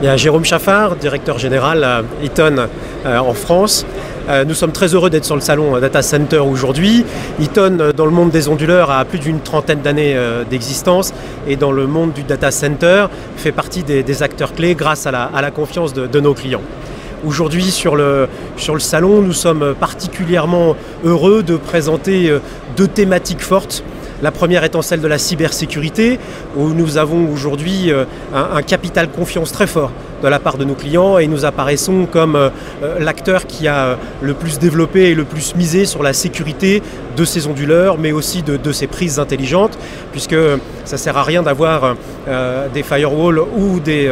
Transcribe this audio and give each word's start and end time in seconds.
Il 0.00 0.04
y 0.04 0.08
a 0.08 0.16
Jérôme 0.16 0.44
Chaffard, 0.44 0.96
directeur 0.96 1.38
général 1.38 2.04
Eaton 2.22 2.68
en 3.04 3.32
France. 3.32 3.86
Nous 4.46 4.54
sommes 4.54 4.72
très 4.72 4.94
heureux 4.94 5.08
d'être 5.08 5.24
sur 5.24 5.36
le 5.36 5.40
salon 5.40 5.78
Data 5.80 6.02
Center 6.02 6.38
aujourd'hui. 6.38 7.04
Eaton, 7.40 7.92
dans 7.96 8.04
le 8.04 8.10
monde 8.10 8.30
des 8.30 8.48
onduleurs, 8.48 8.90
a 8.90 9.04
plus 9.04 9.18
d'une 9.18 9.40
trentaine 9.40 9.80
d'années 9.80 10.16
d'existence 10.50 11.14
et 11.48 11.56
dans 11.56 11.72
le 11.72 11.86
monde 11.86 12.12
du 12.12 12.24
data 12.24 12.50
center, 12.50 13.06
fait 13.36 13.52
partie 13.52 13.84
des, 13.84 14.22
acteurs 14.22 14.52
clés 14.52 14.74
grâce 14.74 15.06
à 15.06 15.12
la, 15.12 15.50
confiance 15.50 15.94
de 15.94 16.20
nos 16.20 16.34
clients. 16.34 16.62
Aujourd'hui 17.24 17.70
sur 17.70 17.96
le, 17.96 18.28
salon, 18.78 19.22
nous 19.22 19.32
sommes 19.32 19.74
particulièrement 19.80 20.76
heureux 21.04 21.42
de 21.42 21.56
présenter 21.56 22.28
euh, 22.28 22.40
deux 22.76 22.86
thématiques 22.86 23.40
fortes. 23.40 23.82
La 24.22 24.30
première 24.30 24.64
étant 24.64 24.82
celle 24.82 25.00
de 25.00 25.08
la 25.08 25.18
cybersécurité, 25.18 26.18
où 26.56 26.68
nous 26.70 26.98
avons 26.98 27.30
aujourd'hui 27.30 27.92
euh, 27.92 28.04
un, 28.34 28.62
capital 28.62 29.08
confiance 29.10 29.52
très 29.52 29.66
fort 29.66 29.92
de 30.22 30.28
la 30.28 30.38
part 30.38 30.56
de 30.56 30.64
nos 30.64 30.74
clients 30.74 31.18
et 31.18 31.26
nous 31.26 31.44
apparaissons 31.44 32.06
comme 32.10 32.36
euh, 32.36 32.50
l'acteur 32.98 33.46
qui 33.46 33.68
a 33.68 33.98
le 34.22 34.34
plus 34.34 34.58
développé 34.58 35.10
et 35.10 35.14
le 35.14 35.24
plus 35.24 35.54
misé 35.54 35.84
sur 35.84 36.02
la 36.02 36.12
sécurité 36.12 36.82
de 37.16 37.24
ces 37.24 37.46
onduleurs, 37.46 37.98
mais 37.98 38.12
aussi 38.12 38.42
de, 38.42 38.56
de 38.56 38.72
ces 38.72 38.86
prises 38.86 39.18
intelligentes, 39.18 39.78
puisque 40.12 40.36
ça 40.84 40.96
ne 40.96 41.00
sert 41.00 41.16
à 41.16 41.22
rien 41.22 41.42
d'avoir 41.42 41.96
des 42.72 42.82
firewalls 42.82 43.40
ou 43.40 43.80
des 43.80 44.08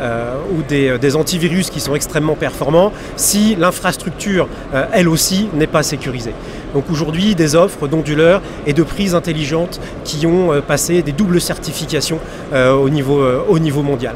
euh, 0.00 0.34
euh, 0.72 1.14
antivirus 1.14 1.70
qui 1.70 1.80
sont 1.80 1.94
extrêmement 1.94 2.34
performants 2.34 2.92
si 3.16 3.54
l'infrastructure, 3.54 4.48
euh, 4.74 4.86
elle 4.92 5.08
aussi, 5.08 5.48
n'est 5.54 5.68
pas 5.68 5.82
sécurisée. 5.82 6.34
Donc 6.74 6.90
aujourd'hui, 6.90 7.34
des 7.34 7.54
offres 7.54 7.88
d'onduleurs 7.88 8.42
et 8.66 8.72
de 8.72 8.82
prises 8.82 9.14
intelligentes 9.14 9.80
qui 10.04 10.26
ont 10.26 10.60
passé 10.60 11.02
des 11.02 11.12
doubles 11.12 11.40
certifications 11.40 12.18
au 12.52 12.88
niveau 12.90 13.82
mondial. 13.82 14.14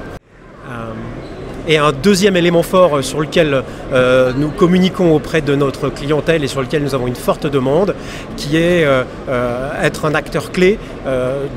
Et 1.71 1.77
un 1.77 1.93
deuxième 1.93 2.35
élément 2.35 2.63
fort 2.63 2.97
euh, 2.97 3.03
sur 3.03 3.21
lequel 3.21 3.63
euh, 3.93 4.33
nous 4.35 4.49
communiquons 4.49 5.15
auprès 5.15 5.43
de 5.43 5.55
notre 5.55 5.91
clientèle 5.91 6.43
et 6.43 6.47
sur 6.47 6.63
lequel 6.63 6.83
nous 6.83 6.95
avons 6.95 7.07
une 7.07 7.15
forte 7.15 7.47
demande, 7.47 7.95
qui 8.39 8.57
est 8.57 8.87
euh, 8.87 9.05
être 9.83 10.07
un 10.07 10.15
acteur 10.15 10.51
clé 10.51 10.79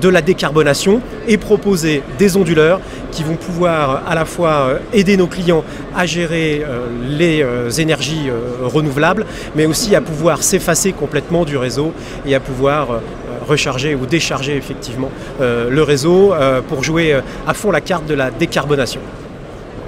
de 0.01 0.09
la 0.09 0.21
décarbonation 0.21 1.01
et 1.27 1.37
proposer 1.37 2.03
des 2.17 2.37
onduleurs 2.37 2.79
qui 3.11 3.23
vont 3.23 3.35
pouvoir 3.35 4.03
à 4.07 4.15
la 4.15 4.25
fois 4.25 4.79
aider 4.93 5.17
nos 5.17 5.27
clients 5.27 5.63
à 5.95 6.05
gérer 6.05 6.63
les 7.09 7.45
énergies 7.79 8.29
renouvelables, 8.61 9.25
mais 9.55 9.65
aussi 9.65 9.95
à 9.95 10.01
pouvoir 10.01 10.43
s'effacer 10.43 10.93
complètement 10.93 11.43
du 11.43 11.57
réseau 11.57 11.91
et 12.25 12.33
à 12.33 12.39
pouvoir 12.39 13.01
recharger 13.47 13.95
ou 13.95 14.05
décharger 14.05 14.55
effectivement 14.55 15.11
le 15.39 15.81
réseau 15.81 16.33
pour 16.69 16.83
jouer 16.83 17.19
à 17.45 17.53
fond 17.53 17.71
la 17.71 17.81
carte 17.81 18.05
de 18.05 18.13
la 18.13 18.31
décarbonation. 18.31 19.01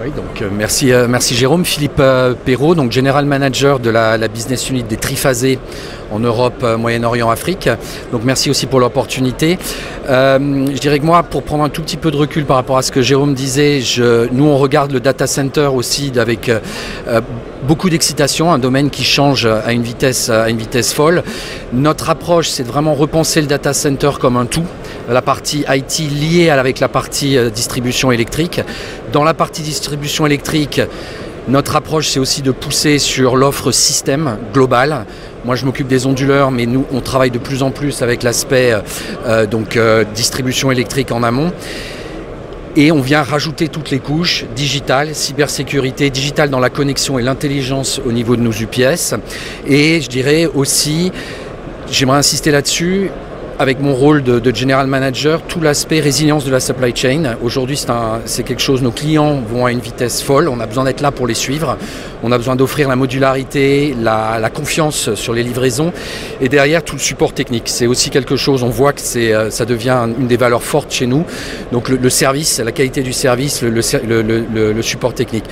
Oui, 0.01 0.11
donc 0.15 0.41
euh, 0.41 0.49
merci, 0.51 0.91
euh, 0.91 1.07
merci 1.07 1.35
Jérôme. 1.35 1.65
Philippe 1.65 1.99
euh, 1.99 2.33
Perrault, 2.33 2.73
donc 2.73 2.91
General 2.91 3.25
Manager 3.25 3.79
de 3.79 3.89
la, 3.89 4.17
business 4.27 4.69
unit 4.69 4.83
des 4.83 4.97
triphasés 4.97 5.59
en 6.11 6.19
Europe, 6.19 6.65
Moyen-Orient, 6.77 7.29
Afrique. 7.29 7.69
Donc 8.11 8.23
merci 8.23 8.49
aussi 8.49 8.65
pour 8.65 8.79
l'opportunité. 8.79 9.57
je 10.07 10.79
dirais 10.79 10.99
que 10.99 11.05
moi, 11.05 11.23
pour 11.23 11.43
prendre 11.43 11.63
un 11.63 11.69
tout 11.69 11.81
petit 11.81 11.97
peu 11.97 12.11
de 12.11 12.17
recul 12.17 12.45
par 12.45 12.57
rapport 12.57 12.77
à 12.77 12.81
ce 12.81 12.91
que 12.91 13.01
Jérôme 13.01 13.33
disait, 13.33 13.81
nous 14.31 14.45
on 14.45 14.57
regarde 14.57 14.91
le 14.91 14.99
data 14.99 15.25
center 15.25 15.69
aussi 15.73 16.11
avec 16.17 16.51
beaucoup 17.63 17.89
d'excitation, 17.89 18.51
un 18.51 18.59
domaine 18.59 18.91
qui 18.91 19.03
change 19.03 19.45
à 19.45 19.71
une 19.71 19.81
vitesse, 19.81 20.29
à 20.29 20.49
une 20.49 20.57
vitesse 20.57 20.93
folle. 20.93 21.23
Notre 21.71 22.11
approche, 22.11 22.49
c'est 22.49 22.63
de 22.63 22.67
vraiment 22.67 22.93
repenser 22.93 23.41
le 23.41 23.47
data 23.47 23.73
center 23.73 24.11
comme 24.19 24.37
un 24.37 24.45
tout 24.45 24.65
la 25.09 25.21
partie 25.21 25.65
IT 25.67 25.99
liée 25.99 26.49
avec 26.49 26.79
la 26.79 26.87
partie 26.87 27.37
euh, 27.37 27.49
distribution 27.49 28.11
électrique. 28.11 28.61
Dans 29.11 29.23
la 29.23 29.33
partie 29.33 29.61
distribution 29.61 30.25
électrique, 30.25 30.81
notre 31.47 31.75
approche, 31.75 32.07
c'est 32.07 32.19
aussi 32.19 32.41
de 32.41 32.51
pousser 32.51 32.99
sur 32.99 33.35
l'offre 33.35 33.71
système 33.71 34.37
global. 34.53 35.05
Moi, 35.43 35.55
je 35.55 35.65
m'occupe 35.65 35.87
des 35.87 36.05
onduleurs, 36.05 36.51
mais 36.51 36.65
nous, 36.65 36.85
on 36.93 37.01
travaille 37.01 37.31
de 37.31 37.37
plus 37.37 37.63
en 37.63 37.71
plus 37.71 38.01
avec 38.01 38.23
l'aspect 38.23 38.73
euh, 39.27 39.45
euh, 39.75 40.03
distribution 40.15 40.71
électrique 40.71 41.11
en 41.11 41.21
amont. 41.21 41.51
Et 42.75 42.91
on 42.91 43.01
vient 43.01 43.21
rajouter 43.21 43.67
toutes 43.67 43.91
les 43.91 43.99
couches, 43.99 44.45
digitales, 44.55 45.13
cybersécurité, 45.13 46.09
digital 46.09 46.49
dans 46.49 46.59
la 46.59 46.71
connexion 46.71 47.19
et 47.19 47.21
l'intelligence 47.21 48.01
au 48.03 48.11
niveau 48.11 48.35
de 48.35 48.41
nos 48.41 48.51
UPS. 48.51 49.13
Et 49.67 50.01
je 50.01 50.09
dirais 50.09 50.49
aussi, 50.51 51.11
j'aimerais 51.91 52.17
insister 52.17 52.49
là-dessus, 52.49 53.11
avec 53.59 53.79
mon 53.79 53.93
rôle 53.93 54.23
de, 54.23 54.55
general 54.55 54.87
manager, 54.87 55.41
tout 55.41 55.61
l'aspect 55.61 55.99
résilience 55.99 56.45
de 56.45 56.51
la 56.51 56.59
supply 56.59 56.95
chain. 56.95 57.35
Aujourd'hui, 57.41 57.81
c'est 58.25 58.43
quelque 58.43 58.61
chose, 58.61 58.81
nos 58.81 58.91
clients 58.91 59.41
vont 59.47 59.65
à 59.65 59.71
une 59.71 59.79
vitesse 59.79 60.21
folle, 60.21 60.47
on 60.47 60.59
a 60.59 60.65
besoin 60.65 60.83
d'être 60.83 61.01
là 61.01 61.11
pour 61.11 61.27
les 61.27 61.33
suivre, 61.33 61.77
on 62.23 62.31
a 62.31 62.37
besoin 62.37 62.55
d'offrir 62.55 62.89
la 62.89 62.95
modularité, 62.95 63.95
la, 64.01 64.49
confiance 64.53 65.13
sur 65.15 65.33
les 65.33 65.43
livraisons, 65.43 65.91
et 66.41 66.49
derrière 66.49 66.83
tout 66.83 66.95
le 66.95 67.01
support 67.01 67.33
technique. 67.33 67.63
C'est 67.65 67.87
aussi 67.87 68.09
quelque 68.09 68.35
chose, 68.35 68.63
on 68.63 68.69
voit 68.69 68.93
que 68.93 69.01
euh, 69.17 69.49
ça 69.49 69.65
devient 69.65 70.07
une 70.19 70.27
des 70.27 70.37
valeurs 70.37 70.63
fortes 70.63 70.91
chez 70.91 71.07
nous, 71.07 71.25
donc 71.71 71.89
le, 71.89 72.09
service, 72.09 72.59
la 72.59 72.71
qualité 72.71 73.01
du 73.01 73.13
service, 73.13 73.61
le 73.61 74.81
support 74.81 75.13
technique. 75.13 75.45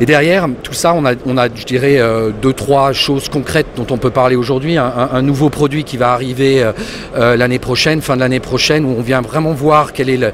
Et 0.00 0.06
derrière 0.06 0.48
tout 0.62 0.72
ça, 0.72 0.92
on 0.94 1.04
a, 1.04 1.12
on 1.24 1.36
a 1.36 1.46
je 1.54 1.64
dirais, 1.64 1.98
euh, 1.98 2.30
deux, 2.42 2.52
trois 2.52 2.92
choses 2.92 3.28
concrètes 3.28 3.66
dont 3.76 3.86
on 3.90 3.96
peut 3.96 4.10
parler 4.10 4.34
aujourd'hui. 4.34 4.76
Un, 4.76 5.22
nouveau 5.22 5.50
produit 5.50 5.84
qui 5.84 5.96
va 5.96 6.12
arriver 6.12 6.62
euh, 6.62 6.72
euh, 7.16 7.36
l'année 7.36 7.58
prochaine, 7.58 8.00
fin 8.00 8.16
de 8.16 8.20
l'année 8.20 8.40
prochaine, 8.40 8.84
où 8.84 8.94
on 8.98 9.02
vient 9.02 9.22
vraiment 9.22 9.52
voir 9.52 9.92
quels 9.92 10.32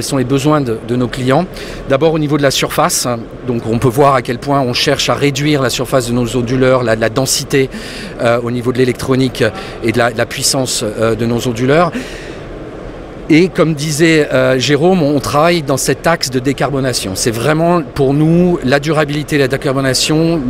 sont 0.00 0.16
les 0.16 0.24
besoins 0.24 0.60
de, 0.60 0.96
nos 0.96 1.08
clients. 1.08 1.46
D'abord 1.88 2.14
au 2.14 2.18
niveau 2.18 2.38
de 2.38 2.42
la 2.42 2.50
surface, 2.50 3.06
donc 3.46 3.66
on 3.66 3.78
peut 3.78 3.88
voir 3.88 4.14
à 4.14 4.22
quel 4.22 4.38
point 4.38 4.60
on 4.60 4.72
cherche 4.72 5.10
à 5.10 5.14
réduire 5.14 5.60
la 5.60 5.70
surface 5.70 6.08
de 6.08 6.12
nos 6.12 6.36
onduleurs, 6.36 6.82
la, 6.82 6.96
densité 7.10 7.68
au 8.42 8.50
niveau 8.50 8.72
de 8.72 8.78
l'électronique 8.78 9.44
et 9.84 9.92
de 9.92 9.98
la 9.98 10.26
puissance 10.26 10.82
de 10.84 11.26
nos 11.26 11.46
onduleurs. 11.46 11.92
Et 13.28 13.48
comme 13.48 13.74
disait 13.74 14.28
euh, 14.32 14.56
Jérôme, 14.56 15.02
on 15.02 15.18
travaille 15.18 15.62
dans 15.62 15.76
cet 15.76 16.06
axe 16.06 16.30
de 16.30 16.38
décarbonation. 16.38 17.16
C'est 17.16 17.32
vraiment 17.32 17.82
pour 17.82 18.14
nous 18.14 18.60
la 18.64 18.78
durabilité 18.78 19.34
et 19.34 19.38
la 19.40 19.48
décarbonation 19.48 20.40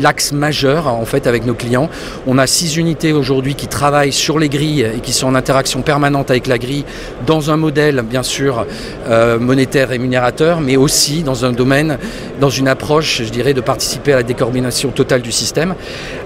l'axe 0.00 0.30
majeur 0.30 0.86
en 0.86 1.04
fait 1.04 1.26
avec 1.26 1.44
nos 1.44 1.54
clients. 1.54 1.90
On 2.28 2.38
a 2.38 2.46
six 2.46 2.76
unités 2.76 3.12
aujourd'hui 3.12 3.56
qui 3.56 3.66
travaillent 3.66 4.12
sur 4.12 4.38
les 4.38 4.48
grilles 4.48 4.86
et 4.96 5.00
qui 5.00 5.12
sont 5.12 5.26
en 5.26 5.34
interaction 5.34 5.82
permanente 5.82 6.30
avec 6.30 6.46
la 6.46 6.56
grille 6.56 6.84
dans 7.26 7.50
un 7.50 7.56
modèle 7.56 8.00
bien 8.02 8.22
sûr 8.22 8.64
euh, 9.08 9.40
monétaire 9.40 9.88
rémunérateur, 9.88 10.60
mais 10.60 10.76
aussi 10.76 11.24
dans 11.24 11.44
un 11.44 11.50
domaine, 11.50 11.98
dans 12.40 12.50
une 12.50 12.68
approche, 12.68 13.22
je 13.24 13.30
dirais, 13.30 13.54
de 13.54 13.60
participer 13.60 14.12
à 14.12 14.16
la 14.16 14.22
décarbonation 14.22 14.90
totale 14.90 15.22
du 15.22 15.32
système, 15.32 15.74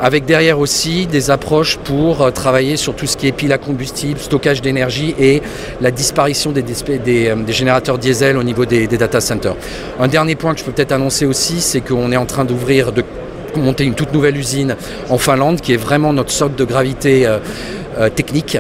avec 0.03 0.27
derrière 0.27 0.59
aussi 0.59 1.07
des 1.07 1.31
approches 1.31 1.79
pour 1.79 2.21
euh, 2.21 2.31
travailler 2.31 2.77
sur 2.77 2.95
tout 2.95 3.07
ce 3.07 3.17
qui 3.17 3.27
est 3.27 3.33
pile 3.33 3.55
à 3.55 3.59
combustible, 3.59 4.21
stockage 4.21 4.61
d'énergie 4.61 5.15
et 5.19 5.41
la 5.81 5.91
disparition 5.91 6.53
des, 6.53 6.63
euh, 6.63 7.35
des, 7.37 7.53
générateurs 7.53 7.99
diesel 7.99 8.37
au 8.37 8.43
niveau 8.43 8.65
des, 8.65 8.87
data 8.87 9.21
centers. 9.21 9.57
Un 10.01 10.09
dernier 10.09 10.35
point 10.35 10.53
que 10.55 10.61
je 10.61 10.65
peux 10.65 10.73
peut-être 10.73 10.93
annoncer 10.93 11.27
aussi, 11.27 11.61
c'est 11.61 11.81
qu'on 11.81 12.13
est 12.13 12.17
en 12.17 12.27
train 12.27 12.45
d'ouvrir, 12.45 12.93
de 12.93 13.05
monter 13.57 13.85
une 13.85 13.95
toute 13.95 14.13
nouvelle 14.13 14.37
usine 14.37 14.77
en 15.09 15.19
Finlande 15.19 15.61
qui 15.61 15.73
est 15.73 15.79
vraiment 15.79 16.13
notre 16.13 16.31
socle 16.31 16.57
de 16.57 16.65
gravité 16.65 17.27
euh, 17.27 17.39
euh, 17.99 18.11
technique 18.11 18.59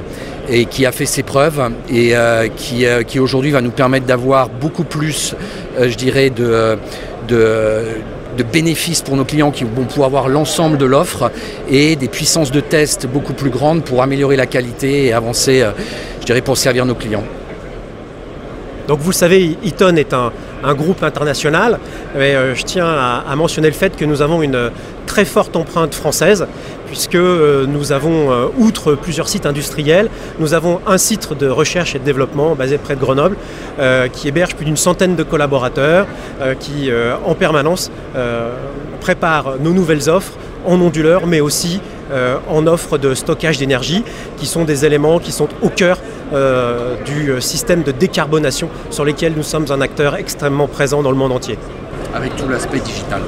et 0.49 0.65
qui 0.65 0.87
a 0.87 0.93
fait 0.93 1.07
ses 1.07 1.23
preuves 1.23 1.61
et 1.91 2.15
qui, 2.57 3.19
aujourd'hui 3.19 3.51
va 3.51 3.61
nous 3.61 3.73
permettre 3.73 4.07
d'avoir 4.07 4.49
beaucoup 4.49 4.85
plus, 4.85 5.35
je 5.77 5.95
dirais, 5.97 6.31
de 6.31 6.79
bénéfices 8.43 9.03
pour 9.03 9.17
nos 9.17 9.25
clients 9.25 9.51
qui 9.51 9.65
vont 9.65 9.85
pouvoir 9.85 10.07
avoir 10.07 10.29
l'ensemble 10.29 10.79
de 10.79 10.87
l'offre 10.87 11.31
et 11.69 11.97
des 11.97 12.09
puissances 12.09 12.51
de 12.51 12.61
test 12.61 13.07
beaucoup 13.07 13.33
plus 13.33 13.51
grandes 13.51 13.83
pour 13.83 14.03
améliorer 14.03 14.37
la 14.37 14.47
qualité 14.47 15.07
et 15.07 15.13
avancer 15.13 15.65
je 16.21 16.27
dirais, 16.27 16.43
pour 16.43 16.57
servir 16.57 16.87
nos 16.87 16.95
clients. 16.95 17.25
Donc 18.89 19.01
vous 19.01 19.13
savez, 19.13 19.57
Eaton 19.65 19.97
est 19.97 20.13
un, 20.13 20.33
groupe 20.75 21.03
international, 21.03 21.79
mais 22.17 22.35
euh, 22.35 22.55
je 22.55 22.63
tiens 22.65 22.87
à, 22.87 23.37
mentionner 23.37 23.69
le 23.69 23.75
fait 23.75 23.97
que 23.97 24.05
nous 24.05 24.23
avons 24.23 24.43
une 24.43 24.71
très 25.07 25.25
forte 25.25 25.57
empreinte 25.57 25.95
française, 25.95 26.47
puisque 26.87 27.15
euh, 27.15 27.67
nous 27.67 27.93
avons, 27.93 28.33
euh, 28.33 28.47
outre 28.59 28.95
plusieurs 28.95 29.29
sites 29.29 29.47
industriels, 29.47 30.09
nous 30.39 30.55
avons 30.55 30.81
un 30.87 30.99
site 30.99 31.33
de 31.33 31.49
recherche 31.49 31.95
et 31.95 31.99
de 31.99 32.05
développement 32.05 32.55
basé 32.55 32.79
près 32.79 32.97
de 32.97 33.01
Grenoble, 33.01 33.37
qui 34.13 34.29
héberge 34.29 34.55
plus 34.55 34.65
d'une 34.65 34.77
centaine 34.77 35.17
de 35.17 35.23
collaborateurs, 35.23 36.07
qui 36.61 36.91
en 37.25 37.35
permanence 37.35 37.91
prépare 39.01 39.57
nos 39.61 39.73
nouvelles 39.73 40.09
offres 40.09 40.33
en 40.67 40.81
onduleur, 40.81 41.27
mais 41.27 41.41
aussi 41.41 41.81
en 42.49 42.69
offre 42.69 42.99
de 42.99 43.15
stockage 43.15 43.59
d'énergie, 43.59 44.05
qui 44.37 44.47
sont 44.47 44.65
des 44.65 44.85
éléments 44.85 45.19
qui 45.19 45.33
sont 45.33 45.49
au 45.61 45.71
cœur 45.71 45.99
euh, 46.33 46.97
du 47.05 47.31
euh, 47.31 47.41
système 47.41 47.85
de 47.85 47.93
décarbonation 47.93 48.69
sur 48.91 49.05
lesquels 49.05 49.35
nous 49.37 49.45
sommes 49.45 49.67
un 49.71 49.81
acteur 49.81 50.17
extrêmement 50.17 50.67
présent 50.67 51.01
dans 51.01 51.13
le 51.13 51.17
monde 51.17 51.31
entier. 51.31 51.57
Avec 52.13 52.35
tout 52.35 52.49
l'aspect 52.49 52.81
digital. 52.81 53.21